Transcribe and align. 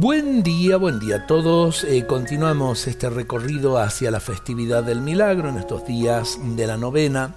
Buen 0.00 0.42
día, 0.42 0.78
buen 0.78 0.98
día 0.98 1.16
a 1.16 1.26
todos. 1.26 1.84
Eh, 1.84 2.06
continuamos 2.06 2.86
este 2.86 3.10
recorrido 3.10 3.76
hacia 3.76 4.10
la 4.10 4.18
festividad 4.18 4.82
del 4.82 5.02
milagro 5.02 5.50
en 5.50 5.58
estos 5.58 5.86
días 5.86 6.38
de 6.56 6.66
la 6.66 6.78
novena. 6.78 7.34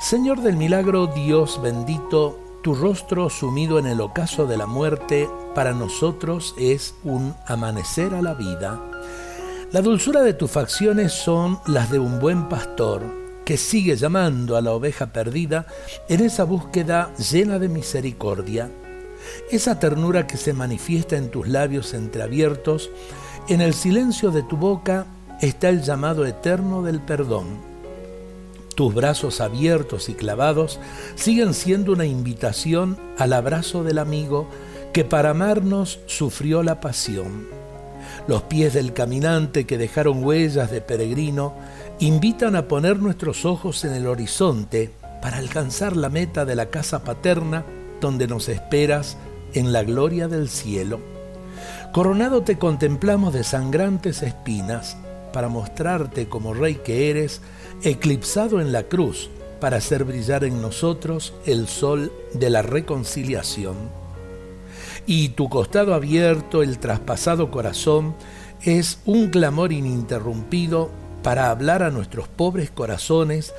Señor 0.00 0.40
del 0.40 0.56
milagro, 0.56 1.08
Dios 1.08 1.60
bendito, 1.60 2.40
tu 2.62 2.74
rostro 2.74 3.28
sumido 3.28 3.78
en 3.78 3.86
el 3.86 4.00
ocaso 4.00 4.46
de 4.46 4.56
la 4.56 4.64
muerte 4.64 5.28
para 5.54 5.74
nosotros 5.74 6.54
es 6.58 6.94
un 7.04 7.34
amanecer 7.46 8.14
a 8.14 8.22
la 8.22 8.32
vida. 8.32 8.80
La 9.70 9.82
dulzura 9.82 10.22
de 10.22 10.32
tus 10.32 10.50
facciones 10.50 11.12
son 11.12 11.60
las 11.66 11.90
de 11.90 11.98
un 11.98 12.20
buen 12.20 12.48
pastor 12.48 13.02
que 13.44 13.58
sigue 13.58 13.96
llamando 13.96 14.56
a 14.56 14.62
la 14.62 14.72
oveja 14.72 15.12
perdida 15.12 15.66
en 16.08 16.24
esa 16.24 16.44
búsqueda 16.44 17.12
llena 17.18 17.58
de 17.58 17.68
misericordia 17.68 18.70
esa 19.50 19.78
ternura 19.78 20.26
que 20.26 20.36
se 20.36 20.52
manifiesta 20.52 21.16
en 21.16 21.30
tus 21.30 21.48
labios 21.48 21.94
entreabiertos, 21.94 22.90
en 23.48 23.60
el 23.60 23.74
silencio 23.74 24.30
de 24.30 24.42
tu 24.42 24.56
boca 24.56 25.06
está 25.40 25.68
el 25.68 25.82
llamado 25.82 26.26
eterno 26.26 26.82
del 26.82 27.00
perdón. 27.00 27.46
Tus 28.74 28.94
brazos 28.94 29.40
abiertos 29.40 30.08
y 30.08 30.14
clavados 30.14 30.78
siguen 31.16 31.54
siendo 31.54 31.92
una 31.92 32.06
invitación 32.06 32.96
al 33.16 33.32
abrazo 33.32 33.82
del 33.82 33.98
amigo 33.98 34.48
que 34.92 35.04
para 35.04 35.30
amarnos 35.30 35.98
sufrió 36.06 36.62
la 36.62 36.80
pasión. 36.80 37.48
Los 38.26 38.42
pies 38.42 38.74
del 38.74 38.92
caminante 38.92 39.66
que 39.66 39.78
dejaron 39.78 40.22
huellas 40.22 40.70
de 40.70 40.80
peregrino 40.80 41.54
invitan 41.98 42.54
a 42.54 42.68
poner 42.68 42.98
nuestros 42.98 43.44
ojos 43.44 43.84
en 43.84 43.94
el 43.94 44.06
horizonte 44.06 44.90
para 45.22 45.38
alcanzar 45.38 45.96
la 45.96 46.08
meta 46.08 46.44
de 46.44 46.54
la 46.54 46.70
casa 46.70 47.02
paterna 47.02 47.64
donde 48.00 48.26
nos 48.26 48.48
esperas 48.48 49.16
en 49.54 49.72
la 49.72 49.82
gloria 49.82 50.28
del 50.28 50.48
cielo. 50.48 51.00
Coronado 51.92 52.42
te 52.42 52.58
contemplamos 52.58 53.32
de 53.32 53.44
sangrantes 53.44 54.22
espinas 54.22 54.96
para 55.32 55.48
mostrarte 55.48 56.28
como 56.28 56.54
rey 56.54 56.76
que 56.84 57.10
eres, 57.10 57.40
eclipsado 57.82 58.60
en 58.60 58.72
la 58.72 58.84
cruz 58.84 59.30
para 59.60 59.78
hacer 59.78 60.04
brillar 60.04 60.44
en 60.44 60.60
nosotros 60.62 61.34
el 61.46 61.66
sol 61.66 62.12
de 62.34 62.50
la 62.50 62.62
reconciliación. 62.62 63.76
Y 65.06 65.30
tu 65.30 65.48
costado 65.48 65.94
abierto, 65.94 66.62
el 66.62 66.78
traspasado 66.78 67.50
corazón, 67.50 68.14
es 68.62 68.98
un 69.06 69.28
clamor 69.28 69.72
ininterrumpido 69.72 70.90
para 71.22 71.50
hablar 71.50 71.82
a 71.82 71.90
nuestros 71.90 72.28
pobres 72.28 72.70
corazones 72.70 73.54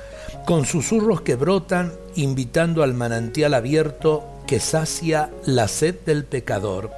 con 0.46 0.64
susurros 0.64 1.20
que 1.20 1.36
brotan 1.36 1.92
invitando 2.14 2.82
al 2.82 2.94
manantial 2.94 3.54
abierto 3.54 4.24
que 4.50 4.58
sacia 4.58 5.30
la 5.46 5.68
sed 5.68 6.00
del 6.04 6.24
pecador. 6.24 6.90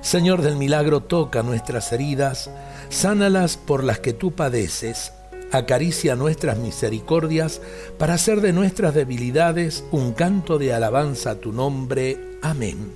Señor 0.00 0.40
del 0.40 0.56
milagro, 0.56 1.02
toca 1.02 1.42
nuestras 1.42 1.92
heridas, 1.92 2.48
sánalas 2.88 3.58
por 3.58 3.84
las 3.84 3.98
que 3.98 4.14
tú 4.14 4.32
padeces, 4.32 5.12
acaricia 5.52 6.16
nuestras 6.16 6.56
misericordias 6.56 7.60
para 7.98 8.14
hacer 8.14 8.40
de 8.40 8.54
nuestras 8.54 8.94
debilidades 8.94 9.84
un 9.90 10.14
canto 10.14 10.56
de 10.56 10.72
alabanza 10.72 11.32
a 11.32 11.34
tu 11.34 11.52
nombre. 11.52 12.38
Amén. 12.40 12.94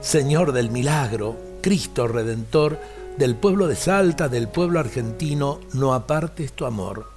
Señor 0.00 0.50
del 0.50 0.72
milagro, 0.72 1.36
Cristo 1.60 2.08
Redentor, 2.08 2.80
del 3.18 3.36
pueblo 3.36 3.68
de 3.68 3.76
Salta, 3.76 4.28
del 4.28 4.48
pueblo 4.48 4.80
argentino, 4.80 5.60
no 5.74 5.94
apartes 5.94 6.52
tu 6.54 6.66
amor. 6.66 7.08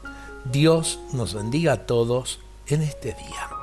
Dios 0.51 0.99
nos 1.13 1.33
bendiga 1.33 1.73
a 1.73 1.85
todos 1.87 2.41
en 2.67 2.83
este 2.83 3.15
día. 3.15 3.60